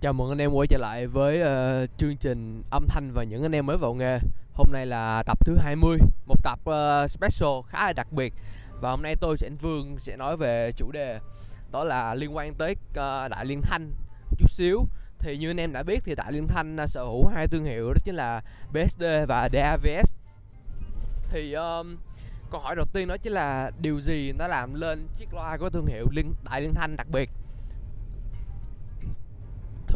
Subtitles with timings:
[0.00, 3.42] Chào mừng anh em quay trở lại với uh, chương trình âm thanh và những
[3.42, 4.18] anh em mới vào nghề.
[4.54, 8.34] Hôm nay là tập thứ 20 Một tập uh, special khá là đặc biệt.
[8.80, 11.20] Và hôm nay tôi sẽ anh Vương sẽ nói về chủ đề
[11.72, 12.96] Đó là liên quan tới uh,
[13.30, 13.92] Đại Liên Thanh
[14.38, 14.86] chút xíu.
[15.18, 17.64] Thì như anh em đã biết thì Đại Liên Thanh uh, sở hữu hai thương
[17.64, 20.14] hiệu đó chính là BSD và DAVS
[21.30, 21.96] Thì um,
[22.50, 25.70] câu hỏi đầu tiên đó chính là điều gì nó làm lên chiếc loa của
[25.70, 27.30] thương hiệu Liên, Đại Liên Thanh đặc biệt?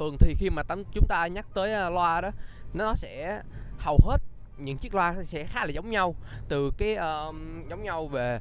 [0.01, 2.31] Thường thì khi mà chúng ta nhắc tới loa đó
[2.75, 3.43] nó sẽ
[3.79, 4.19] hầu hết
[4.59, 6.15] những chiếc loa sẽ khá là giống nhau.
[6.49, 7.35] Từ cái uh,
[7.71, 8.39] giống nhau về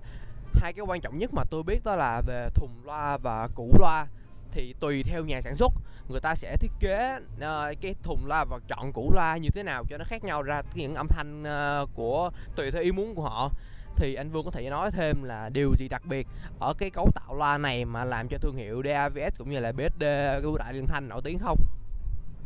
[0.53, 3.71] hai cái quan trọng nhất mà tôi biết đó là về thùng loa và củ
[3.79, 4.07] loa
[4.51, 5.73] thì tùy theo nhà sản xuất.
[6.09, 9.63] Người ta sẽ thiết kế uh, cái thùng loa và chọn củ loa như thế
[9.63, 13.15] nào cho nó khác nhau ra những âm thanh uh, của tùy theo ý muốn
[13.15, 13.51] của họ
[13.99, 16.27] thì anh Vương có thể nói thêm là điều gì đặc biệt
[16.59, 19.71] ở cái cấu tạo loa này mà làm cho thương hiệu DAVS cũng như là
[19.71, 20.03] BSD
[20.43, 21.57] của Đại Liên Thanh nổi tiếng không?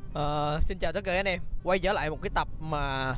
[0.09, 1.39] Uh, xin chào tất cả anh em.
[1.63, 3.15] Quay trở lại một cái tập mà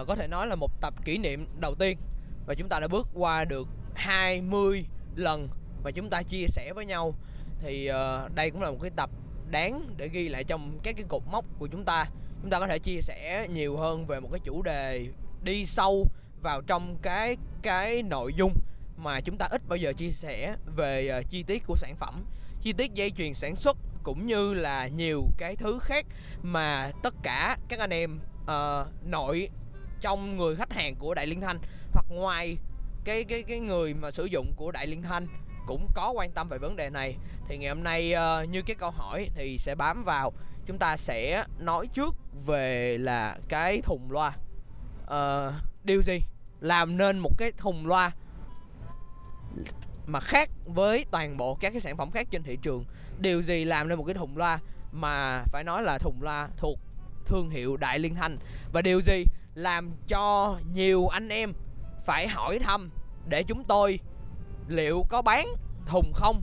[0.00, 1.98] uh, có thể nói là một tập kỷ niệm đầu tiên.
[2.46, 4.86] Và chúng ta đã bước qua được 20
[5.16, 5.48] lần
[5.84, 7.14] mà chúng ta chia sẻ với nhau.
[7.60, 9.10] Thì uh, đây cũng là một cái tập
[9.50, 12.06] đáng để ghi lại trong các cái cột mốc của chúng ta.
[12.42, 15.06] Chúng ta có thể chia sẻ nhiều hơn về một cái chủ đề
[15.42, 16.06] đi sâu
[16.44, 18.54] vào trong cái cái nội dung
[18.96, 22.24] mà chúng ta ít bao giờ chia sẻ về uh, chi tiết của sản phẩm
[22.62, 26.06] chi tiết dây chuyền sản xuất cũng như là nhiều cái thứ khác
[26.42, 29.48] mà tất cả các anh em uh, nội
[30.00, 31.58] trong người khách hàng của Đại Liên Thanh
[31.92, 32.56] hoặc ngoài
[33.04, 35.26] cái cái cái người mà sử dụng của Đại Liên Thanh
[35.66, 37.16] cũng có quan tâm về vấn đề này
[37.48, 40.32] thì ngày hôm nay uh, như cái câu hỏi thì sẽ bám vào.
[40.66, 42.14] Chúng ta sẽ nói trước
[42.46, 44.36] về là cái thùng loa
[45.04, 46.20] uh, điều gì?
[46.60, 48.12] Làm nên một cái thùng loa
[50.06, 52.84] mà khác với toàn bộ các cái sản phẩm khác trên thị trường.
[53.20, 54.58] Điều gì làm nên một cái thùng loa
[54.92, 56.78] mà phải nói là thùng loa thuộc
[57.24, 58.38] thương hiệu Đại Liên Thanh?
[58.72, 59.24] Và điều gì
[59.54, 61.52] làm cho nhiều anh em
[62.04, 62.90] phải hỏi thăm
[63.28, 64.00] để chúng tôi
[64.68, 65.46] liệu có bán
[65.86, 66.42] thùng không?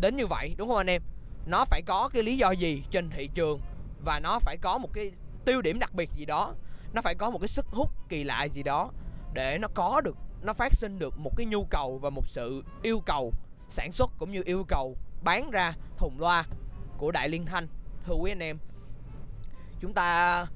[0.00, 1.02] Đến như vậy, đúng không anh em?
[1.46, 3.60] Nó phải có cái lý do gì trên thị trường
[4.04, 5.12] và nó phải có một cái
[5.44, 6.54] tiêu điểm đặc biệt gì đó
[6.92, 8.90] nó phải có một cái sức hút kỳ lạ gì đó
[9.32, 12.64] để nó có được, nó phát sinh được một cái nhu cầu và một sự
[12.82, 13.32] yêu cầu,
[13.68, 16.44] sản xuất cũng như yêu cầu bán ra thùng loa
[16.98, 17.68] của Đại Liên Thanh.
[18.06, 18.58] Thưa quý anh em,
[19.80, 20.46] chúng ta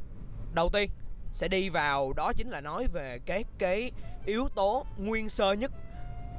[0.54, 0.90] đầu tiên
[1.32, 3.90] sẽ đi vào, đó chính là nói về cái cái
[4.24, 5.72] yếu tố nguyên sơ nhất,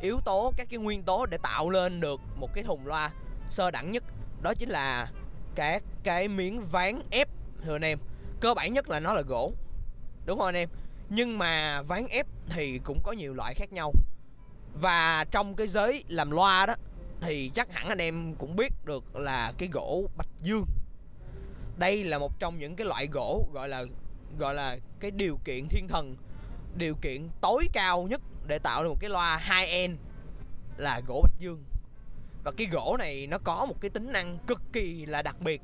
[0.01, 3.11] yếu tố, các cái nguyên tố để tạo lên được một cái thùng loa
[3.49, 4.03] sơ đẳng nhất.
[4.41, 5.11] Đó chính là
[5.55, 7.29] các cái miếng ván ép,
[7.63, 7.99] thưa anh em.
[8.39, 9.53] Cơ bản nhất là nó là gỗ
[10.25, 10.69] đúng không anh em.
[11.09, 13.91] Nhưng mà ván ép thì cũng có nhiều loại khác nhau.
[14.81, 16.75] Và trong cái giới làm loa đó,
[17.22, 20.66] thì chắc hẳn anh em cũng biết được là cái gỗ bạch dương.
[21.78, 23.84] Đây là một trong những cái loại gỗ gọi là
[24.38, 26.16] gọi là cái điều kiện thiên thần,
[26.75, 29.95] điều kiện tối cao nhất để tạo được một cái loa 2N
[30.78, 31.63] là gỗ bạch dương.
[32.44, 35.61] Và cái gỗ này nó có một cái tính năng cực kỳ là đặc biệt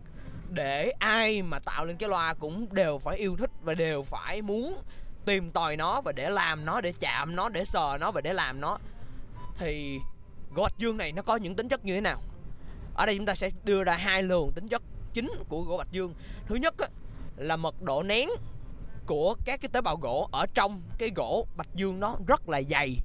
[0.49, 4.41] để ai mà tạo lên cái loa cũng đều phải yêu thích và đều phải
[4.41, 4.77] muốn
[5.25, 8.33] tìm tòi nó và để làm nó để chạm nó để sờ nó và để
[8.33, 8.77] làm nó.
[9.57, 9.99] Thì
[10.55, 12.21] gỗ bạch dương này nó có những tính chất như thế nào?
[12.93, 14.81] Ở đây chúng ta sẽ đưa ra hai luồng tính chất
[15.13, 16.13] chính của gỗ bạch dương.
[16.45, 16.87] Thứ nhất á,
[17.37, 18.29] là mật độ nén
[19.05, 22.61] của các cái tế bào gỗ ở trong cái gỗ bạch dương nó rất là
[22.69, 22.97] dày.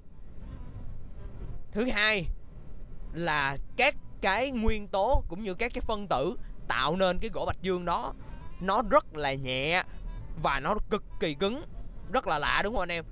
[1.73, 2.27] Thứ hai
[3.13, 6.37] là các cái nguyên tố cũng như các cái phân tử
[6.69, 8.13] tạo nên cái gỗ bạch dương đó.
[8.61, 9.83] Nó rất là nhẹ
[10.43, 11.63] và nó cực kỳ cứng.
[12.13, 13.05] Rất là lạ đúng không anh em?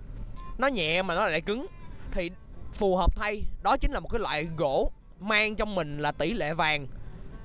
[0.59, 1.67] Nó nhẹ mà nó lại cứng.
[2.11, 2.31] Thì
[2.73, 6.33] phù hợp thay, đó chính là một cái loại gỗ mang trong mình là tỷ
[6.33, 6.87] lệ vàng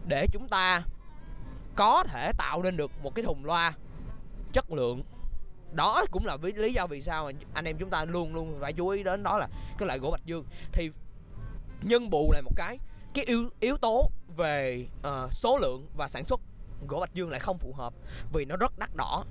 [0.08, 0.82] để chúng ta
[1.76, 3.74] có thể tạo nên được một cái thùng loa
[4.54, 5.04] chất lượng.
[5.72, 8.74] Đó cũng là lý do vì sao mà anh em chúng ta luôn luôn phải
[8.74, 9.48] chú ý đến đó là
[9.78, 10.46] cái loại gỗ bạch dương.
[10.72, 10.90] Thì
[11.82, 12.78] nhân bù lại một cái
[13.18, 16.42] cái yếu yếu tố về uh, số lượng và sản xuất
[16.88, 17.94] gỗ bạch dương lại không phù hợp
[18.34, 19.24] vì nó rất đắt đỏ.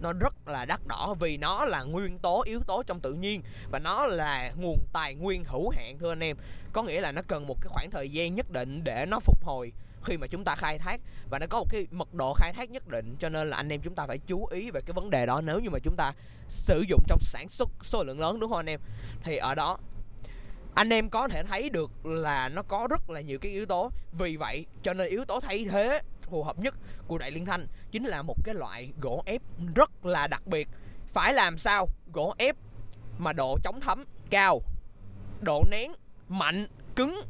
[0.00, 3.42] Nó rất là đắt đỏ vì nó là nguyên tố yếu tố trong tự nhiên
[3.70, 6.36] và nó là nguồn tài nguyên hữu hạn thưa anh em.
[6.72, 9.44] Có nghĩa là nó cần một cái khoảng thời gian nhất định để nó phục
[9.44, 9.72] hồi
[10.04, 11.00] khi mà chúng ta khai thác
[11.30, 13.16] và nó có một cái mật độ khai thác nhất định.
[13.20, 15.40] Cho nên là anh em chúng ta phải chú ý về cái vấn đề đó
[15.40, 16.12] nếu như mà chúng ta
[16.48, 18.80] sử dụng trong sản xuất số lượng lớn đúng không anh em?
[19.22, 19.78] Thì ở đó
[20.74, 23.90] anh em có thể thấy được là nó có rất là nhiều cái yếu tố.
[24.12, 26.74] Vì vậy, cho nên yếu tố thay thế phù hợp nhất
[27.06, 29.42] của đại liên thanh chính là một cái loại gỗ ép
[29.74, 30.68] rất là đặc biệt.
[31.06, 31.86] Phải làm sao?
[32.12, 32.56] Gỗ ép
[33.18, 34.60] mà độ chống thấm cao,
[35.40, 35.92] độ nén
[36.28, 36.66] mạnh,
[36.96, 37.20] cứng.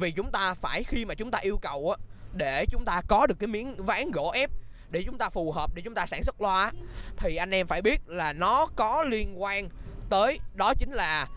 [0.00, 2.04] Vì chúng ta phải khi mà chúng ta yêu cầu á,
[2.34, 4.50] để chúng ta có được cái miếng ván gỗ ép,
[4.90, 6.72] để chúng ta phù hợp, để chúng ta sản xuất loa
[7.16, 9.68] thì anh em phải biết là nó có liên quan
[10.08, 11.28] tới, đó chính là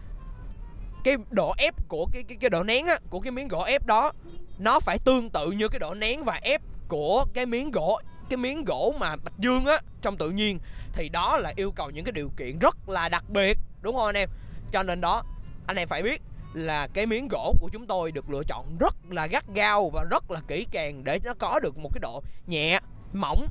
[1.05, 3.85] cái độ ép của cái cái cái độ nén á, của cái miếng gỗ ép
[3.85, 4.11] đó
[4.57, 7.99] nó phải tương tự như cái độ nén và ép của cái miếng gỗ
[8.29, 10.59] cái miếng gỗ mà bạch dương á trong tự nhiên.
[10.93, 14.05] Thì đó là yêu cầu những cái điều kiện rất là đặc biệt đúng không
[14.05, 14.29] anh em?
[14.71, 15.23] Cho nên đó
[15.67, 16.21] anh em phải biết
[16.53, 20.03] là cái miếng gỗ của chúng tôi được lựa chọn rất là gắt gao và
[20.03, 22.79] rất là kỹ càng để nó có được một cái độ nhẹ
[23.13, 23.47] mỏng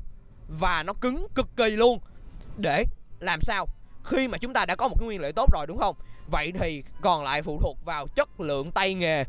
[0.48, 1.98] và nó cứng cực kỳ luôn.
[2.56, 2.84] Để
[3.20, 3.66] làm sao?
[4.04, 5.96] Khi mà chúng ta đã có một cái nguyên liệu tốt rồi đúng không?
[6.31, 9.25] Vậy thì còn lại phụ thuộc vào chất lượng tay nghề,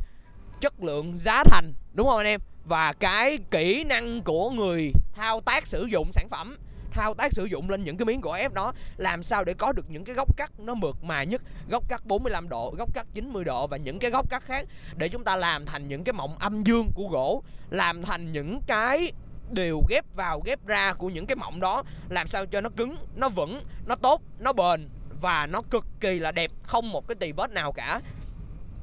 [0.61, 2.41] chất lượng giá thành, đúng không anh em?
[2.65, 6.57] Và cái kỹ năng của người thao tác sử dụng sản phẩm,
[6.91, 9.71] thao tác sử dụng lên những cái miếng gỗ ép đó, làm sao để có
[9.71, 13.07] được những cái góc cắt nó mượt mà nhất, góc cắt 45 độ, góc cắt
[13.13, 14.65] 90 độ và những cái góc cắt khác
[14.97, 18.59] để chúng ta làm thành những cái mộng âm dương của gỗ, làm thành những
[18.67, 19.11] cái
[19.51, 22.95] điều ghép vào, ghép ra của những cái mộng đó, làm sao cho nó cứng,
[23.15, 24.89] nó vững, nó tốt, nó bền
[25.25, 28.01] và nó cực kỳ là đẹp không một cái tì vết nào cả.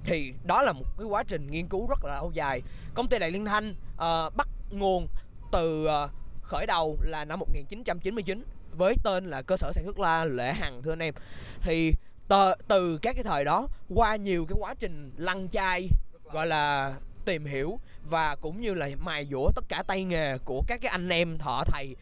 [0.04, 2.62] Thì đó là một cái quá trình nghiên cứu rất là lâu dài.
[2.94, 5.06] Công ty đại liên thanh uh, bắt nguồn
[5.52, 6.10] từ uh,
[6.42, 10.82] khởi đầu là năm 1999 với tên là cơ sở sản xuất la Lệ Hằng
[10.82, 11.14] thưa anh em.
[11.60, 11.92] Thì
[12.28, 15.88] từ, từ các cái thời đó qua nhiều cái quá trình lăn chai
[16.32, 16.94] gọi là
[17.24, 17.78] tìm hiểu
[18.10, 21.38] và cũng như là mài dũa tất cả tay nghề của các cái anh em
[21.38, 21.96] thợ thầy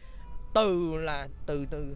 [0.53, 1.95] từ là từ từ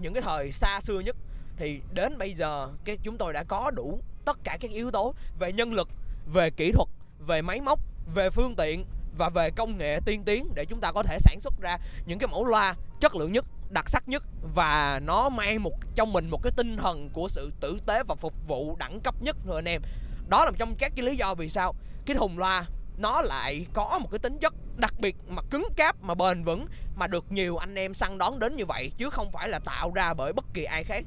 [0.00, 1.16] những cái thời xa xưa nhất
[1.56, 5.14] thì đến bây giờ, cái chúng tôi đã có đủ tất cả các yếu tố
[5.38, 5.88] về nhân lực,
[6.32, 6.88] về kỹ thuật,
[7.26, 7.80] về máy móc,
[8.14, 8.84] về phương tiện
[9.18, 12.18] và về công nghệ tiên tiến để chúng ta có thể sản xuất ra những
[12.18, 14.22] cái mẫu loa chất lượng nhất, đặc sắc nhất
[14.54, 18.14] và nó mang một, trong mình một cái tinh thần của sự tử tế và
[18.14, 19.82] phục vụ đẳng cấp nhất rồi anh em.
[20.28, 21.74] Đó là một trong các cái lý do vì sao
[22.06, 22.66] cái thùng loa
[22.98, 26.66] nó lại có một cái tính chất đặc biệt mà cứng cáp, mà bền vững,
[26.96, 29.92] mà được nhiều anh em săn đón đến như vậy, chứ không phải là tạo
[29.94, 31.04] ra bởi bất kỳ ai khác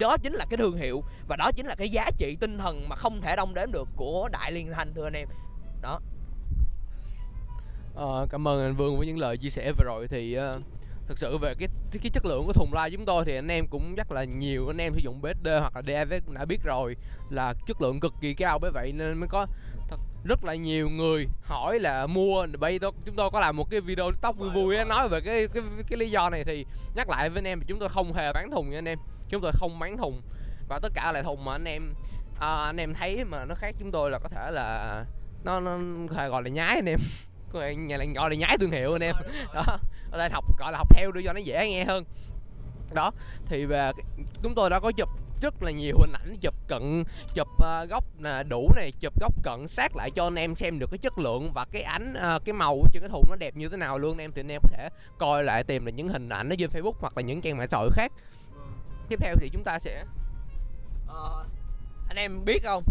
[0.00, 2.88] đó chính là cái thương hiệu và đó chính là cái giá trị tinh thần
[2.88, 5.28] mà không thể đong đếm được của đại liên thanh thưa anh em.
[5.82, 6.00] Đó.
[7.94, 10.08] Ờ, cảm ơn anh Vương với những lời chia sẻ vừa rồi.
[10.08, 10.62] Thì uh,
[11.06, 11.68] thực sự về cái
[12.02, 14.68] cái chất lượng của thùng loa chúng tôi thì anh em cũng chắc là nhiều.
[14.68, 16.96] Anh em sử dụng BSD hoặc là DAV cũng đã biết rồi
[17.30, 18.58] là chất lượng cực kỳ cao.
[18.58, 19.46] Bởi vậy nên mới có
[19.88, 22.46] thật rất là nhiều người hỏi là mua.
[22.58, 25.48] Bây giờ chúng tôi có làm một cái video tóc vui vui nói về cái,
[25.54, 28.32] cái cái lý do này thì nhắc lại với anh em chúng tôi không hề
[28.32, 28.98] bán thùng nha anh em
[29.30, 30.20] chúng tôi không bán thùng.
[30.68, 31.94] Và tất cả là thùng mà anh em
[32.40, 35.04] à, anh em thấy mà nó khác chúng tôi là có thể là
[35.44, 35.78] nó nó
[36.28, 36.98] gọi là nhái anh em.
[37.86, 39.16] Nhà này gọi là nhái thương hiệu anh em.
[39.54, 39.64] Đó
[40.10, 42.04] ở đây học gọi là học theo để cho nó dễ nghe hơn.
[42.94, 43.10] Đó
[43.46, 43.92] thì về
[44.42, 45.08] chúng tôi đã có chụp
[45.42, 47.04] rất là nhiều hình ảnh chụp cận
[47.34, 50.78] chụp uh, góc nè đủ này chụp góc cận sát lại cho anh em xem
[50.78, 53.56] được cái chất lượng và cái ánh uh, cái màu trên cái thùng nó đẹp
[53.56, 54.12] như thế nào luôn.
[54.12, 54.88] Anh em thì anh em có thể
[55.18, 57.68] coi lại tìm được những hình ảnh nó trên facebook hoặc là những trang mạng
[57.70, 58.12] xã hội khác
[59.10, 60.04] tiếp theo thì chúng ta sẽ
[61.06, 61.46] uh,
[62.08, 62.84] anh em biết không?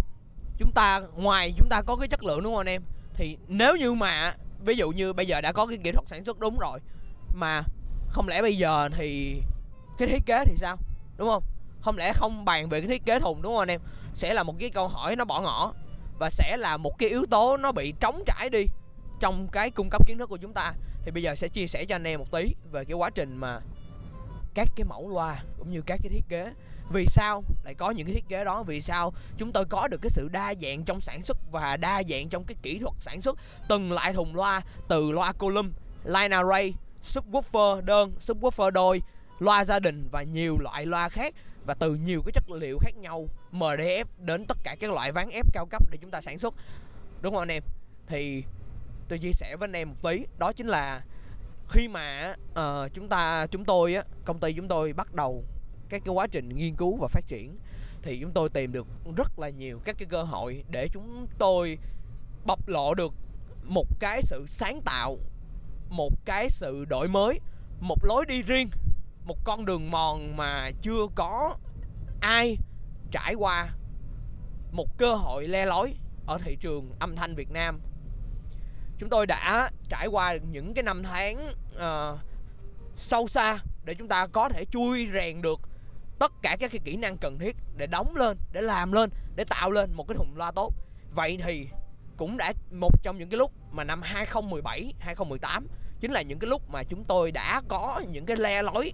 [0.58, 2.82] Chúng ta ngoài chúng ta có cái chất lượng đúng không anh em?
[3.14, 6.26] Thì nếu như mà ví dụ như bây giờ đã có cái kỹ thuật sản
[6.26, 6.80] xuất đúng rồi
[7.34, 7.64] mà
[8.10, 9.42] không lẽ bây giờ thì
[9.98, 10.78] cái thiết kế thì sao?
[11.18, 11.44] Đúng không?
[11.82, 13.82] Không lẽ không bàn về cái thiết kế thùng đúng không anh em?
[14.14, 15.74] Sẽ là một cái câu hỏi nó bỏ ngỏ
[16.20, 18.66] và sẽ là một cái yếu tố nó bị trống trải đi
[19.20, 20.74] trong cái cung cấp kiến thức của chúng ta.
[21.04, 23.38] Thì bây giờ sẽ chia sẻ cho anh em một tí về cái quá trình
[23.38, 23.60] mà
[24.54, 26.54] các cái mẫu loa cũng như các cái thiết kế.
[26.92, 28.64] Vì sao lại có những cái thiết kế đó?
[28.64, 32.04] Vì sao chúng tôi có được cái sự đa dạng trong sản xuất và đa
[32.10, 33.38] dạng trong cái kỹ thuật sản xuất?
[33.68, 39.02] Từng loại thùng loa, từ loa column line array subwoofer đơn, subwoofer đôi,
[39.40, 41.34] loa gia đình và nhiều loại loa khác
[41.66, 43.28] và từ nhiều cái chất liệu khác nhau.
[43.52, 46.54] MDF đến tất cả các loại ván ép cao cấp để chúng ta sản xuất.
[47.22, 47.64] Đúng không anh em?
[48.08, 48.44] Thì
[49.08, 51.02] tôi chia sẻ với anh em một tí, đó chính là
[51.70, 55.44] khi mà uh, chúng ta chúng tôi á công ty chúng tôi bắt đầu
[55.90, 57.58] các cái quá trình nghiên cứu và phát triển
[58.02, 61.78] thì chúng tôi tìm được rất là nhiều các cái cơ hội để chúng tôi
[62.46, 63.14] bộc lộ được
[63.64, 65.18] một cái sự sáng tạo
[65.90, 67.40] một cái sự đổi mới
[67.80, 68.70] một lối đi riêng
[69.26, 71.58] một con đường mòn mà chưa có
[72.22, 72.58] ai
[73.12, 73.70] trải qua
[74.72, 75.94] một cơ hội le lói
[76.26, 77.80] ở thị trường âm thanh Việt Nam
[79.00, 82.20] chúng tôi đã trải qua những cái năm tháng uh,
[82.98, 85.60] sâu xa để chúng ta có thể chui rèn được
[86.20, 89.44] tất cả các cái kỹ năng cần thiết để đóng lên để làm lên để
[89.44, 90.74] tạo lên một cái thùng loa tốt.
[91.16, 91.68] Vậy thì
[92.18, 95.68] cũng đã một trong những cái lúc mà năm 2017 2018
[96.00, 98.94] chính là những cái lúc mà chúng tôi đã có những cái le lối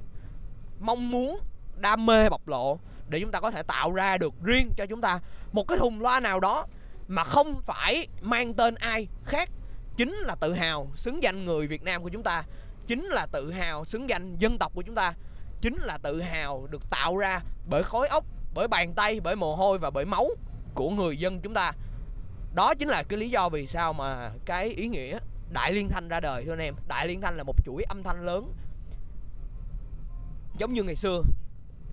[0.80, 1.40] mong muốn
[1.78, 5.02] đam mê bộc lộ để chúng ta có thể tạo ra được riêng cho chúng
[5.02, 5.20] ta
[5.52, 6.66] một cái thùng loa nào đó
[7.08, 9.50] mà không phải mang tên ai khác
[9.98, 12.44] chính là tự hào xứng danh người Việt Nam của chúng ta,
[12.88, 15.14] chính là tự hào xứng danh dân tộc của chúng ta,
[15.62, 19.56] chính là tự hào được tạo ra bởi khối óc, bởi bàn tay, bởi mồ
[19.56, 20.28] hôi và bởi máu
[20.74, 21.72] của người dân chúng ta.
[22.56, 25.20] Đó chính là cái lý do vì sao mà cái ý nghĩa
[25.54, 26.76] đại liên thanh ra đời, thưa anh em.
[26.88, 28.54] Đại liên thanh là một chuỗi âm thanh lớn,
[30.58, 31.22] giống như ngày xưa.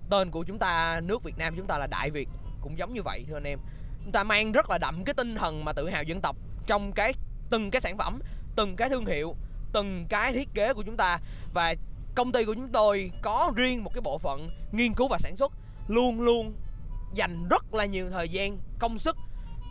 [0.09, 2.29] Tên của chúng ta, nước Việt Nam chúng ta là Đại Việt,
[2.61, 3.59] cũng giống như vậy, thưa anh em.
[4.03, 6.35] Chúng ta mang rất là đậm cái tinh thần mà tự hào dân tộc
[6.67, 7.13] trong cái
[7.53, 8.19] từng cái sản phẩm,
[8.55, 9.35] từng cái thương hiệu,
[9.73, 11.19] từng cái thiết kế của chúng ta.
[11.53, 11.75] Và
[12.15, 15.35] công ty của chúng tôi có riêng một cái bộ phận nghiên cứu và sản
[15.35, 15.51] xuất.
[15.87, 16.53] Luôn luôn
[17.13, 19.17] dành rất là nhiều thời gian, công sức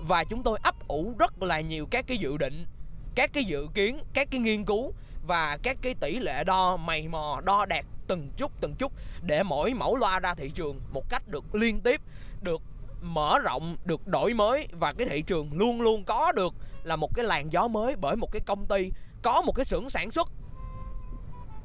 [0.08, 2.66] và chúng tôi ấp ủ rất là nhiều các cái dự định,
[3.14, 4.92] các cái dự kiến, các cái nghiên cứu
[5.26, 9.42] và các cái tỷ lệ đo, mày mò, đo đạt từng chút từng chút để
[9.42, 12.00] mỗi mẫu loa ra thị trường một cách được liên tiếp,
[12.42, 12.62] được
[13.02, 17.14] mở rộng, được đổi mới và cái thị trường luôn luôn có được là một
[17.14, 18.90] cái làn gió mới bởi một cái công ty
[19.22, 20.32] có một cái xưởng sản xuất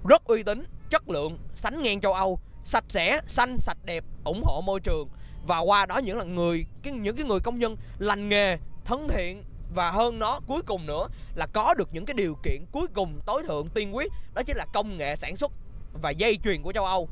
[0.07, 4.41] rất uy tín, chất lượng, sánh ngang châu Âu, sạch sẽ, xanh, sạch đẹp, ủng
[4.45, 5.09] hộ môi trường.
[5.47, 9.07] Và qua đó những là người, cái, những cái người công nhân, lành nghề, thân
[9.07, 9.43] thiện
[9.75, 13.19] và hơn nó, cuối cùng nữa là có được những cái điều kiện cuối cùng
[13.25, 15.51] tối thượng tiên quyết, đó chính là công nghệ sản xuất
[16.01, 17.09] và dây chuyền của châu Âu.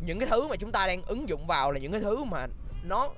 [0.00, 2.46] Những cái thứ mà chúng ta đang ứng dụng vào là những cái thứ mà
[2.84, 3.08] nó,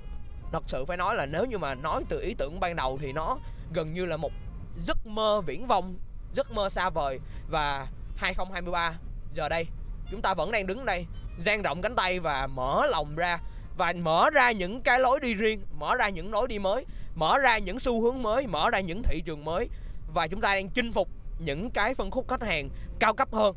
[0.52, 3.12] thật sự phải nói là nếu như mà nói từ ý tưởng ban đầu thì
[3.12, 3.38] nó
[3.74, 4.32] gần như là một
[4.76, 5.94] giấc mơ viễn vông,
[6.34, 7.20] giấc mơ xa vời.
[7.50, 8.94] Và 2023
[9.34, 9.66] giờ đây,
[10.10, 11.06] chúng ta vẫn đang đứng đây
[11.38, 13.38] dang rộng cánh tay và mở lòng ra,
[13.76, 17.38] và mở ra những cái lối đi riêng, mở ra những lối đi mới, mở
[17.38, 19.68] ra những xu hướng mới, mở ra những thị trường mới.
[20.14, 23.54] Và chúng ta đang chinh phục những cái phân khúc khách hàng cao cấp hơn,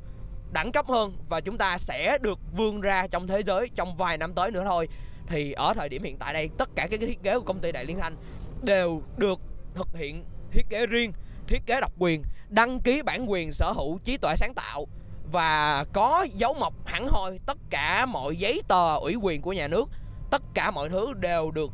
[0.52, 4.18] đẳng cấp hơn, và chúng ta sẽ được vươn ra trong thế giới trong vài
[4.18, 4.88] năm tới nữa thôi.
[5.28, 7.60] Thì ở thời điểm hiện tại đây, tất cả các cái thiết kế của công
[7.60, 8.16] ty Đại Liên Thanh
[8.64, 9.40] đều được
[9.78, 11.14] thực hiện thiết kế riêng,
[11.48, 14.86] thiết kế độc quyền, đăng ký bản quyền sở hữu trí tuệ sáng tạo
[15.32, 19.68] và có dấu mộc hẳn hoi tất cả mọi giấy tờ ủy quyền của nhà
[19.68, 19.90] nước.
[20.32, 21.72] Tất cả mọi thứ đều được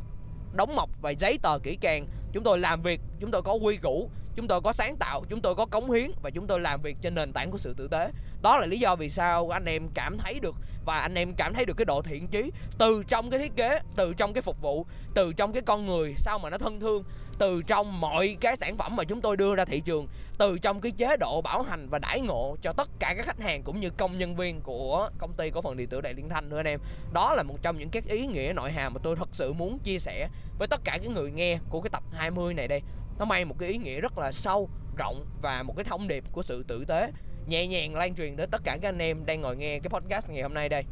[0.52, 2.06] đóng mộc và giấy tờ kỹ càng.
[2.32, 5.40] Chúng tôi làm việc, chúng tôi có quy củ chúng tôi có sáng tạo, chúng
[5.40, 7.88] tôi có cống hiến và chúng tôi làm việc trên nền tảng của sự tử
[7.88, 8.10] tế.
[8.42, 11.54] Đó là lý do vì sao anh em cảm thấy được và anh em cảm
[11.54, 14.62] thấy được cái độ thiện chí từ trong cái thiết kế, từ trong cái phục
[14.62, 17.04] vụ, từ trong cái con người, sao mà nó thân thương,
[17.38, 20.80] từ trong mọi cái sản phẩm mà chúng tôi đưa ra thị trường, từ trong
[20.80, 23.80] cái chế độ bảo hành và đãi ngộ cho tất cả các khách hàng cũng
[23.80, 26.56] như công nhân viên của công ty cổ phần điện tử Đại Liên Thanh nữa
[26.56, 26.80] anh em.
[27.12, 29.78] Đó là một trong những các ý nghĩa nội hàm mà tôi thật sự muốn
[29.78, 32.82] chia sẻ với tất cả cái người nghe của cái tập 20 này đây
[33.18, 36.24] nó mang một cái ý nghĩa rất là sâu, rộng và một cái thông điệp
[36.32, 37.12] của sự tử tế.
[37.46, 40.28] Nhẹ nhàng lan truyền tới tất cả các anh em đang ngồi nghe cái podcast
[40.28, 40.84] ngày hôm nay đây.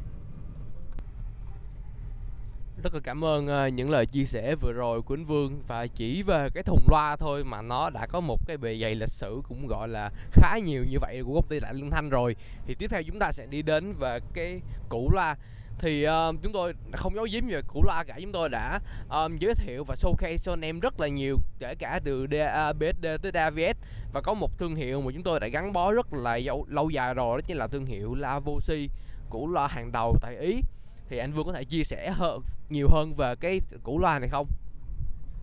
[2.82, 5.62] Rất là cảm ơn ờ, những lời chia sẻ vừa rồi của anh Vương.
[5.68, 8.94] Và chỉ về cái thùng loa thôi mà nó đã có một cái bề dày
[8.94, 12.10] lịch sử cũng gọi là khá nhiều như vậy của công ty Đại Liên Thanh
[12.10, 12.36] rồi.
[12.66, 15.36] Thì tiếp theo chúng ta sẽ đi đến về cái cũ loa
[15.82, 16.12] thì uh,
[16.42, 18.18] chúng tôi không giấu giếm về cũ loa cả.
[18.20, 21.74] Chúng tôi đã um, giới thiệu và showcase cho anh em rất là nhiều kể
[21.74, 23.78] cả từ DA, ờ, BSD tới DAVS
[24.12, 26.90] và có một thương hiệu mà chúng tôi đã gắn bó rất là lâu, lâu
[26.90, 28.88] dài rồi đó chính là thương hiệu Lavosi
[29.30, 30.60] của loa hàng đầu tại Ý.
[31.08, 34.28] Thì anh Vương có thể chia sẻ hơn nhiều hơn về cái củ loa này
[34.28, 34.46] không?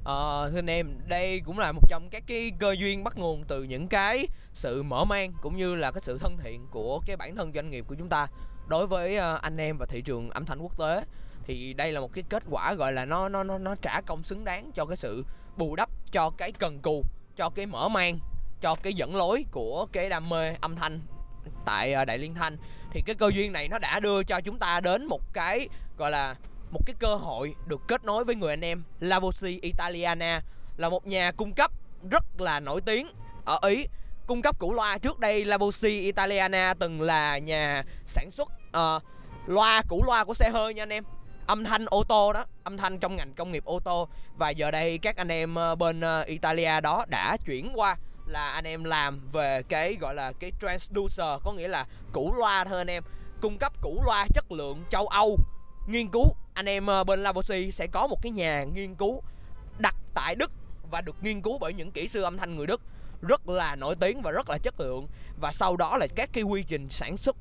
[0.03, 3.43] Ờ, thưa anh em, đây cũng là một trong các cái cơ duyên bắt nguồn
[3.47, 7.17] từ những cái sự mở mang cũng như là cái sự thân thiện của cái
[7.17, 8.27] bản thân doanh nghiệp của chúng ta
[8.69, 11.03] đối với ờ, anh em và thị trường âm thanh quốc tế.
[11.43, 14.23] Thì đây là một cái kết quả gọi là nó nó nó nó trả công
[14.23, 15.25] xứng đáng cho cái sự
[15.57, 17.03] bù đắp cho cái cần cù,
[17.35, 18.19] cho cái mở mang,
[18.61, 21.01] cho cái dẫn lối của cái đam mê âm thanh
[21.65, 22.57] tại ờ, Đại Liên Thanh
[22.91, 26.11] thì cái cơ duyên này nó đã đưa cho chúng ta đến một cái gọi
[26.11, 26.35] là
[26.71, 30.41] một cái cơ hội được kết nối với người anh em Lavosi Italiana
[30.77, 31.71] là một nhà cung cấp
[32.09, 33.07] rất là nổi tiếng
[33.45, 33.85] ở Ý
[34.27, 39.03] cung cấp củ loa trước đây Lavosi Italiana từng là nhà sản xuất uh,
[39.45, 41.03] loa củ loa của xe hơi nha anh em.
[41.45, 44.07] Âm thanh ô tô đó âm thanh trong ngành công nghiệp ô tô.
[44.37, 47.97] Và giờ đây các anh em ờ, bên ờ, Italia đó đã chuyển qua
[48.27, 52.63] là anh em làm về cái gọi là cái transducer có nghĩa là củ loa
[52.63, 53.03] thôi anh em.
[53.41, 55.37] Cung cấp củ loa chất lượng châu Âu.
[55.87, 59.21] Nghiên cứu anh em bên Lavosi sẽ có một cái nhà nghiên cứu
[59.77, 60.51] đặt tại Đức
[60.91, 62.81] và được nghiên cứu bởi những kỹ sư âm thanh người Đức.
[63.21, 65.07] Rất là nổi tiếng và rất là chất lượng.
[65.41, 67.35] Và sau đó là các cái quy trình sản xuất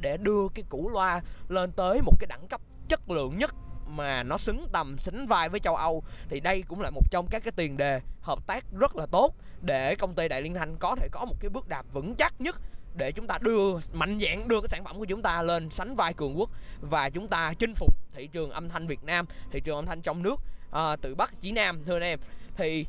[0.00, 3.54] để đưa cái củ loa lên tới một cái đẳng cấp chất lượng nhất
[3.86, 6.02] mà nó xứng tầm sánh vai với châu Âu.
[6.28, 9.34] Thì đây cũng là một trong các cái tiền đề hợp tác rất là tốt
[9.62, 12.40] để công ty Đại Liên Thanh có thể có một cái bước đạp vững chắc
[12.40, 12.56] nhất
[12.96, 15.96] để chúng ta đưa mạnh dạng đưa cái sản phẩm của chúng ta lên sánh
[15.96, 16.50] vai cường quốc
[16.80, 20.02] và chúng ta chinh phục thị trường âm thanh Việt Nam, thị trường âm thanh
[20.02, 20.36] trong nước
[20.70, 22.18] à, từ Bắc chí Nam thưa anh em.
[22.56, 22.86] Thì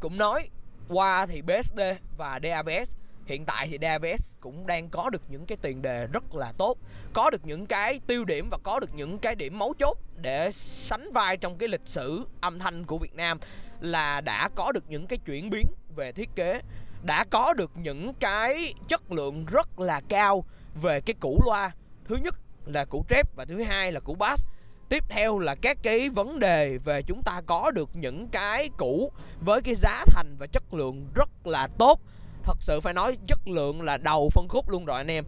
[0.00, 0.48] cũng nói
[0.88, 1.80] qua thì BSD
[2.16, 6.34] và DABS hiện tại thì DAVS cũng đang có được những cái tiền đề rất
[6.34, 6.78] là tốt,
[7.12, 10.50] có được những cái tiêu điểm và có được những cái điểm mấu chốt để
[10.52, 13.38] sánh vai trong cái lịch sử âm thanh của Việt Nam
[13.80, 16.60] là đã có được những cái chuyển biến về thiết kế,
[17.02, 20.44] đã có được những cái chất lượng rất là cao
[20.82, 21.70] về cái củ loa.
[22.04, 22.34] Thứ nhất
[22.66, 24.46] là củ trép và thứ hai là củ bass.
[24.88, 29.12] Tiếp theo là các cái vấn đề về chúng ta có được những cái cũ
[29.40, 32.00] với cái giá thành và chất lượng rất là tốt
[32.42, 35.24] thật sự phải nói, chất lượng là đầu phân khúc luôn rồi anh em.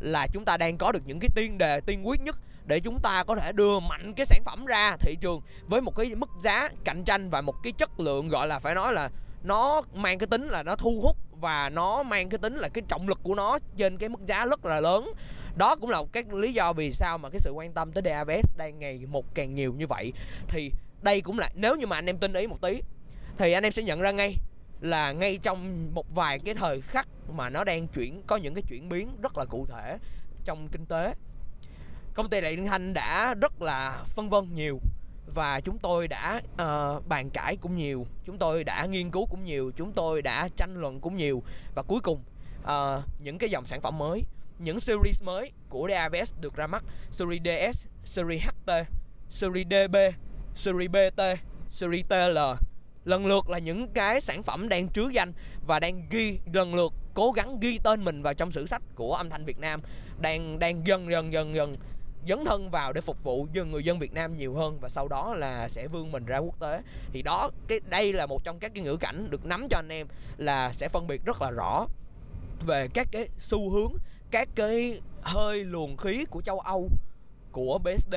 [0.00, 2.36] Là chúng ta đang có được những cái tiên đề, tiên quyết nhất
[2.66, 5.96] để chúng ta có thể đưa mạnh cái sản phẩm ra thị trường với một
[5.96, 9.10] cái mức giá cạnh tranh và một cái chất lượng, gọi là phải nói là
[9.42, 12.82] nó mang cái tính là nó thu hút và nó mang cái tính là cái
[12.88, 15.12] trọng lực của nó trên cái mức giá rất là lớn.
[15.56, 18.58] Đó cũng là cái lý do vì sao mà cái sự quan tâm tới DAVS
[18.58, 20.12] đang ngày một càng nhiều như vậy.
[20.48, 20.70] Thì
[21.02, 22.82] đây cũng là, nếu như mà anh em tin ý một tí,
[23.38, 24.36] thì anh em sẽ nhận ra ngay
[24.80, 28.62] là ngay trong một vài cái thời khắc mà nó đang chuyển có những cái
[28.68, 29.98] chuyển biến rất là cụ thể
[30.44, 31.14] trong kinh tế.
[32.14, 34.80] Công ty đại liên thanh đã rất là phân vân nhiều
[35.34, 39.44] và chúng tôi đã uh, bàn cãi cũng nhiều chúng tôi đã nghiên cứu cũng
[39.44, 41.42] nhiều chúng tôi đã tranh luận cũng nhiều
[41.74, 42.22] và cuối cùng
[42.62, 44.24] uh, những cái dòng sản phẩm mới
[44.58, 46.84] những series mới của DAVS được ra mắt.
[47.10, 48.70] Series DS series HT
[49.30, 49.96] series DB
[50.54, 51.20] series BT
[51.70, 52.69] series TL
[53.10, 55.32] lần lượt là những cái sản phẩm đang trứ danh
[55.66, 59.14] và đang ghi, lần lượt cố gắng ghi tên mình vào trong sử sách của
[59.14, 59.80] âm thanh Việt Nam.
[60.20, 61.76] Đang đang dần dần dần dần
[62.28, 65.08] dấn thân vào để phục vụ dân, người dân Việt Nam nhiều hơn và sau
[65.08, 66.82] đó là sẽ vươn mình ra quốc tế.
[67.12, 69.88] Thì đó, cái, đây là một trong các cái ngữ cảnh được nắm cho anh
[69.88, 71.86] em là sẽ phân biệt rất là rõ
[72.66, 73.92] về các cái xu hướng,
[74.30, 76.88] các cái hơi luồng khí của châu Âu,
[77.52, 78.14] của BSD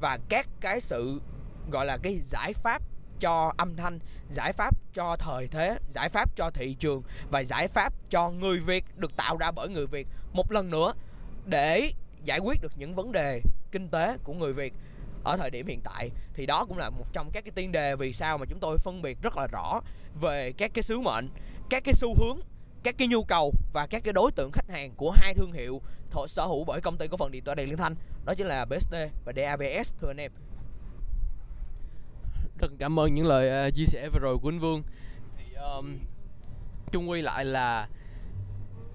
[0.00, 1.20] và các cái sự,
[1.70, 2.82] gọi là, cái giải pháp
[3.20, 3.98] cho âm thanh,
[4.30, 8.60] giải pháp cho thời thế, giải pháp cho thị trường và giải pháp cho người
[8.60, 10.08] việt được tạo ra bởi người việt.
[10.32, 10.92] Một lần nữa,
[11.46, 11.92] để
[12.24, 14.74] giải quyết được những vấn đề kinh tế của người việt
[15.24, 17.96] ở thời điểm hiện tại, thì đó cũng là một trong các cái tiên đề
[17.96, 19.80] vì sao mà chúng tôi phân biệt rất là rõ
[20.20, 21.28] về các cái sứ mệnh,
[21.70, 22.40] các cái xu hướng,
[22.82, 25.82] các cái nhu cầu và các cái đối tượng khách hàng của hai thương hiệu
[26.28, 27.94] sở hữu bởi công ty cổ phần điện toa đèn liên thanh.
[28.24, 30.32] Đó chính là BSD và DAVS thưa anh em
[32.58, 34.82] rất cảm ơn những lời uh, chia sẻ vừa rồi của anh Vương.
[35.38, 35.98] Thì um,
[36.92, 37.88] chung quy lại là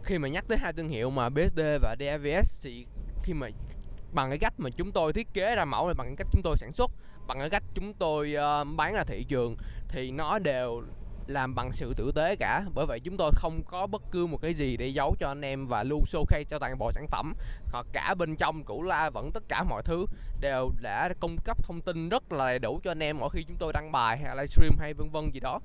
[0.03, 2.85] khi mà nhắc tới hai thương hiệu mà BSD và DAVS thì
[3.23, 3.47] khi mà
[4.11, 6.41] bằng cái cách mà chúng tôi thiết kế ra mẫu này bằng cái cách chúng
[6.43, 6.91] tôi sản xuất
[7.27, 9.55] bằng cái cách chúng tôi uh, bán ra thị trường
[9.87, 10.83] thì nó đều
[11.27, 12.65] làm bằng sự tử tế cả.
[12.73, 15.41] Bởi vậy chúng tôi không có bất cứ một cái gì để giấu cho anh
[15.41, 17.33] em và luôn showcase cho toàn bộ sản phẩm.
[17.71, 20.05] Hoặc cả bên trong củ la vẫn tất cả mọi thứ
[20.39, 23.43] đều đã cung cấp thông tin rất là đầy đủ cho anh em mỗi khi
[23.43, 25.59] chúng tôi đăng bài hay livestream hay vân vân gì đó.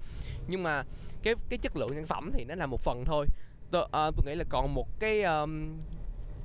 [0.48, 0.82] Nhưng mà
[1.22, 3.26] cái cái chất lượng sản phẩm thì nó là một phần thôi.
[3.70, 5.76] Tôi, uh, tôi nghĩ là còn một cái um,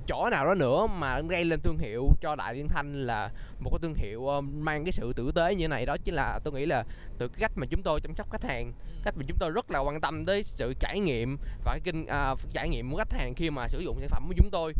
[0.06, 3.70] chỗ nào đó nữa mà gây lên thương hiệu cho đại liên thanh là một
[3.70, 6.54] cái thương hiệu uh, mang cái sự tử tế như này đó chính là tôi
[6.54, 6.84] nghĩ là
[7.18, 8.72] từ cái cách mà chúng tôi chăm sóc khách hàng
[9.04, 12.06] cách mà chúng tôi rất là quan tâm tới sự trải nghiệm và cái kinh
[12.32, 14.72] uh, trải nghiệm của khách hàng khi mà sử dụng sản phẩm của chúng tôi.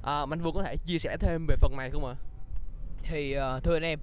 [0.00, 2.14] Uh, anh vương có thể chia sẻ thêm về phần này không ạ?
[3.02, 3.98] Thì uh, thưa anh em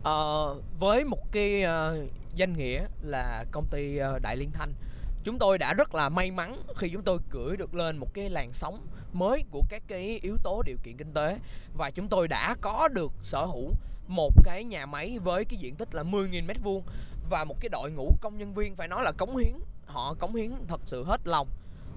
[0.00, 4.72] uh, với một cái uh, danh nghĩa là công ty uh, đại liên thanh
[5.26, 8.30] chúng tôi đã rất là may mắn khi chúng tôi gửi được lên một cái
[8.30, 11.38] làn sóng mới của các cái yếu tố điều kiện kinh tế.
[11.76, 13.70] Và chúng tôi đã có được sở hữu
[14.08, 16.82] một cái nhà máy với cái diện tích là 10.000 mét vuông
[17.30, 19.52] và một cái đội ngũ công nhân viên, phải nói là cống hiến.
[19.86, 21.48] Họ cống hiến thật sự hết lòng,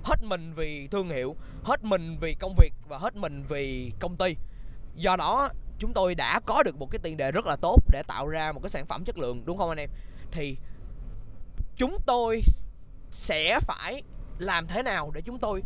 [0.04, 4.15] hết mình vì thương hiệu, hết mình vì công việc và hết mình vì công
[4.15, 4.36] ty.
[4.96, 8.04] Do đó, chúng tôi đã có được một cái tiền đề rất là tốt để
[8.08, 9.89] tạo ra một cái sản phẩm chất lượng, đúng không anh em?
[10.32, 10.58] Thì
[11.76, 12.42] chúng tôi
[13.12, 14.04] sẽ phải
[14.39, 15.63] làm thế nào để chúng tôi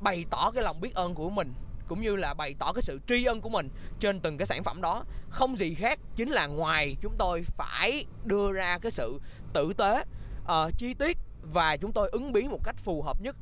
[0.00, 1.54] bày tỏ cái lòng biết ơn của mình
[1.88, 3.68] cũng như là bày tỏ cái sự tri ân của mình
[4.00, 5.04] trên từng cái sản phẩm đó.
[5.28, 9.20] Không gì khác chính là ngoài chúng tôi phải đưa ra cái sự
[9.52, 10.04] tử tế
[10.42, 13.36] uh, chi tiết và chúng tôi ứng biến một cách phù hợp nhất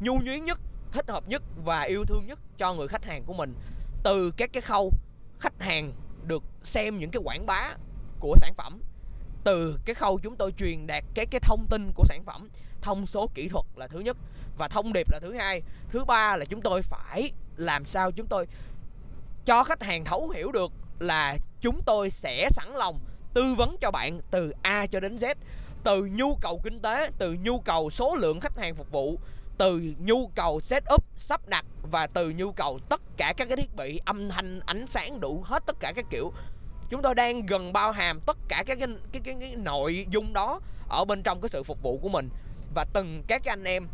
[0.00, 0.58] nhu nhuyến nhất
[0.92, 3.54] thích hợp nhất và yêu thương nhất cho người khách hàng của mình.
[4.02, 4.92] Từ các cái khâu
[5.40, 5.92] khách hàng
[6.26, 7.74] được xem những cái quảng bá
[8.20, 8.80] của sản phẩm
[9.44, 12.48] từ cái khâu chúng tôi truyền đạt cái cái thông tin của sản phẩm
[12.86, 14.16] thông số kỹ thuật là thứ nhất
[14.58, 15.62] và thông điệp là thứ hai.
[15.90, 18.46] Thứ ba là chúng tôi phải làm sao chúng tôi
[19.44, 22.98] cho khách hàng thấu hiểu được là chúng tôi sẽ sẵn lòng
[23.34, 25.34] tư vấn cho bạn từ A cho đến Z.
[25.84, 29.18] Từ nhu cầu kinh tế từ nhu cầu số lượng khách hàng phục vụ
[29.58, 33.76] từ nhu cầu setup sắp đặt và từ nhu cầu tất cả các cái thiết
[33.76, 36.32] bị âm thanh ánh sáng đủ hết tất cả các kiểu.
[36.90, 40.32] Chúng tôi đang gần bao hàm tất cả các cái cái, cái, cái nội dung
[40.32, 42.28] đó ở bên trong cái sự phục vụ của mình
[42.76, 43.88] và từng các anh em.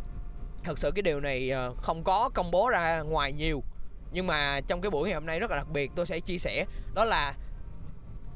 [0.63, 3.63] Thật sự cái điều này ờ, không có công bố ra ngoài nhiều
[4.11, 6.37] nhưng mà trong cái buổi ngày hôm nay rất là đặc biệt tôi sẽ chia
[6.37, 6.65] sẻ.
[6.93, 7.33] Đó là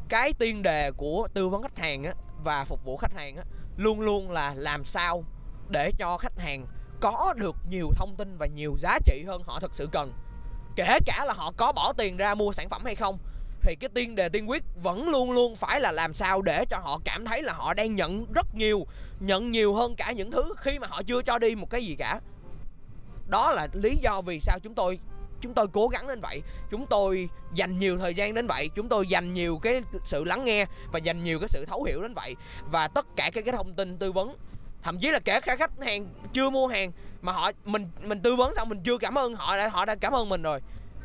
[0.10, 3.44] cái tiên đề của tư vấn khách hàng á, và phục vụ khách hàng á,
[3.78, 5.24] luôn luôn là làm sao
[5.70, 6.66] để cho khách hàng
[7.02, 10.14] có được nhiều thông tin và nhiều giá trị hơn họ thực sự cần.
[10.76, 13.18] Kể cả là họ có bỏ tiền ra mua sản phẩm hay không
[13.68, 16.78] thì cái tiên đề, tiên quyết vẫn luôn luôn phải là làm sao để cho
[16.78, 18.88] họ cảm thấy là họ đang nhận rất nhiều,
[19.20, 21.96] nhận nhiều hơn cả những thứ khi mà họ chưa cho đi một cái gì
[22.00, 22.20] cả.
[23.28, 25.00] Đó là lý do vì sao chúng tôi
[25.42, 26.42] chúng tôi cố gắng đến vậy.
[26.70, 30.46] Chúng tôi dành nhiều thời gian đến vậy, chúng tôi dành nhiều cái sự lắng
[30.46, 32.36] nghe và dành nhiều cái sự thấu hiểu đến vậy.
[32.72, 34.36] Và tất cả các cái thông tin tư vấn,
[34.84, 38.36] thậm chí là kể cả khách hàng chưa mua hàng mà họ, mình mình tư
[38.36, 40.60] vấn xong mình chưa cảm ơn, họ đã họ đã cảm ơn mình rồi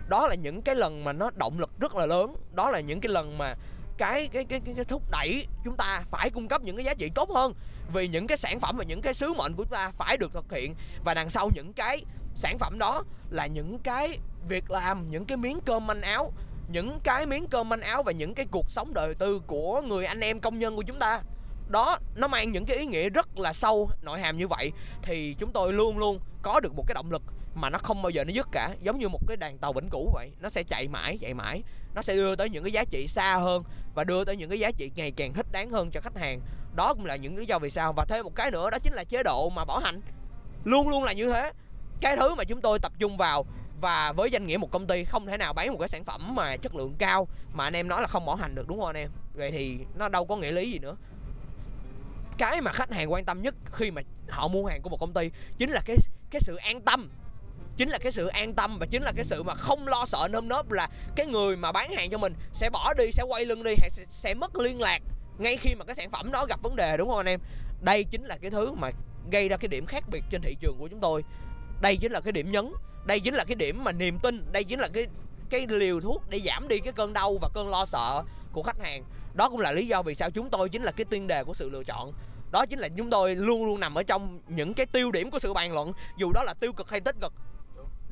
[0.09, 3.01] đó là những cái lần mà nó động lực rất là lớn đó là những
[3.01, 3.55] cái lần mà
[3.99, 6.95] cái cái cái cái, cái thúc đẩy chúng ta phải cung cấp những cái giá
[6.95, 7.55] trị tốt hơn
[7.93, 10.33] vì những cái sản phẩm và những cái sứ mệnh của chúng ta phải được
[10.33, 15.11] thực hiện và đằng sau những cái sản phẩm đó là những cái việc làm
[15.11, 16.33] những cái miếng cơm manh áo
[16.69, 20.05] những cái miếng cơm manh áo và những cái cuộc sống đời tư của người
[20.05, 21.23] anh em công nhân của chúng ta
[21.69, 25.37] đó nó mang những cái ý nghĩa rất là sâu nội hàm như vậy thì
[25.39, 27.23] chúng tôi luôn luôn có được một cái động lực
[27.55, 28.75] mà nó không bao giờ nó dứt cả.
[28.83, 31.63] Giống như một cái đàn tàu vĩnh cửu vậy, nó sẽ chạy mãi chạy mãi.
[31.95, 33.63] Nó sẽ đưa tới những cái giá trị xa hơn
[33.95, 36.41] và đưa tới những cái giá trị ngày càng thích đáng hơn cho khách hàng.
[36.75, 37.93] Đó cũng là những lý do vì sao.
[37.93, 40.01] Và thêm một cái nữa, đó chính là chế độ mà bảo hành.
[40.65, 41.53] Luôn luôn là như thế.
[42.01, 43.45] Cái thứ mà chúng tôi tập trung vào
[43.81, 46.35] và với danh nghĩa một công ty không thể nào bán một cái sản phẩm
[46.35, 48.87] mà chất lượng cao mà anh em nói là không bảo hành được, đúng không
[48.87, 49.11] anh em?
[49.35, 50.97] Vậy thì nó đâu có nghĩa lý gì nữa.
[52.39, 55.13] Cái mà khách hàng quan tâm nhất khi mà họ mua hàng của một công
[55.13, 55.97] ty chính là cái
[56.31, 57.11] cái sự an tâm
[57.77, 60.29] chính là cái sự an tâm và chính là cái sự mà không lo sợ
[60.31, 63.45] nơm nớp là cái người mà bán hàng cho mình sẽ bỏ đi sẽ quay
[63.45, 65.03] lưng đi hay sẽ, sẽ mất liên lạc
[65.39, 67.41] ngay khi mà cái sản phẩm đó gặp vấn đề đúng không anh em?
[67.81, 68.91] Đây chính là cái thứ mà
[69.31, 71.25] gây ra cái điểm khác biệt trên thị trường của chúng tôi.
[71.83, 72.73] Đây chính là cái điểm nhấn
[73.05, 75.07] đây chính là cái điểm mà niềm tin đây chính là cái
[75.51, 78.79] cái liều thuốc để giảm đi cái cơn đau và cơn lo sợ của khách
[78.79, 79.05] hàng.
[79.35, 81.55] Đó cũng là lý do vì sao chúng tôi chính là cái tiên đề của
[81.55, 82.13] sự lựa chọn.
[82.53, 85.39] Đó chính là chúng tôi luôn luôn nằm ở trong những cái tiêu điểm của
[85.39, 87.33] sự bàn luận dù đó là tiêu cực hay tích cực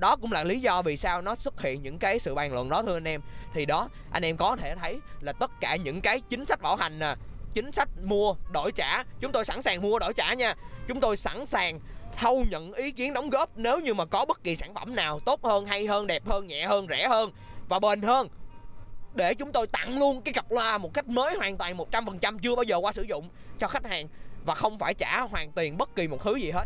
[0.00, 2.68] đó cũng là lý do vì sao nó xuất hiện những cái sự bàn luận
[2.68, 3.20] đó, thưa anh em.
[3.54, 6.76] Thì đó, anh em có thể thấy là tất cả những cái chính sách bảo
[6.76, 7.14] hành nè,
[7.54, 10.54] chính sách mua đổi trả, chúng tôi sẵn sàng mua đổi trả nha.
[10.88, 11.80] Chúng tôi sẵn sàng
[12.16, 15.20] thâu nhận ý kiến đóng góp nếu như mà có bất kỳ sản phẩm nào
[15.20, 17.30] tốt hơn, hay hơn, đẹp hơn, nhẹ hơn, rẻ hơn
[17.68, 18.28] và bền hơn.
[19.14, 22.56] Để chúng tôi tặng luôn cái cặp loa một cách mới hoàn toàn 100% chưa
[22.56, 24.08] bao giờ qua sử dụng cho khách hàng
[24.44, 26.64] và không phải trả hoàn tiền bất kỳ một thứ gì hết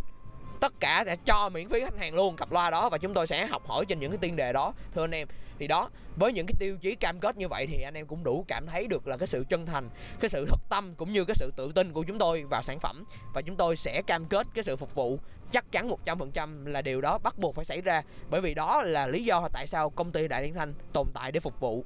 [0.64, 3.26] tất cả sẽ cho miễn phí khách hàng luôn cặp loa đó và chúng tôi
[3.26, 4.72] sẽ học hỏi trên những cái tiên đề đó.
[4.94, 7.82] Thưa anh em, thì đó, với những cái tiêu chí cam kết như vậy thì
[7.82, 9.88] anh em cũng đủ cảm thấy được là cái sự chân thành,
[10.20, 12.78] cái sự thật tâm cũng như cái sự tự tin của chúng tôi vào sản
[12.80, 13.04] phẩm.
[13.34, 15.18] Và chúng tôi sẽ cam kết cái sự phục vụ
[15.52, 18.02] chắc chắn 100% là điều đó bắt buộc phải xảy ra.
[18.30, 21.32] Bởi vì đó là lý do tại sao công ty Đại Liên Thanh tồn tại
[21.32, 21.84] để phục vụ.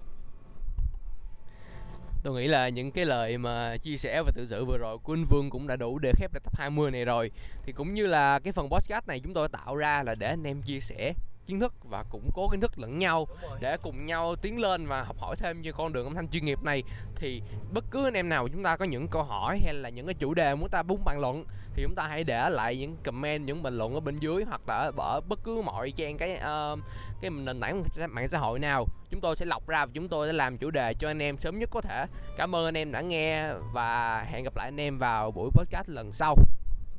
[2.22, 5.12] Tôi nghĩ là những cái lời mà chia sẻ và tự sự vừa rồi của
[5.12, 7.31] anh Vương cũng đã đủ để khép lại tập 20 này rồi.
[7.62, 10.44] Thì cũng như là cái phần podcast này chúng tôi tạo ra là để anh
[10.46, 11.14] em chia sẻ
[11.48, 13.26] kiến thức và củng cố kiến thức lẫn nhau
[13.61, 16.44] để cùng nhau tiến lên và học hỏi thêm trên con đường âm thanh chuyên
[16.44, 16.82] nghiệp này.
[17.16, 20.06] Thì bất cứ anh em nào chúng ta có những câu hỏi hay là những
[20.06, 22.96] cái chủ đề muốn ta búng bàn luận thì chúng ta hãy để lại những
[23.04, 26.34] comment những bình luận ở bên dưới hoặc là ở bất cứ mọi trang cái
[26.34, 26.78] uh,
[27.20, 28.87] cái nền tảng mạng xã hội nào.
[29.11, 31.38] Chúng tôi sẽ lọc ra và chúng tôi sẽ làm chủ đề cho anh em
[31.38, 32.06] sớm nhất có thể.
[32.37, 35.88] Cảm ơn anh em đã nghe và hẹn gặp lại anh em vào buổi podcast
[35.88, 36.37] lần sau.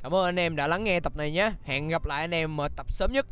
[0.02, 1.52] Cảm ơn anh em đã lắng nghe tập này nhé.
[1.64, 3.26] Hẹn gặp lại anh em ở tập sớm nhất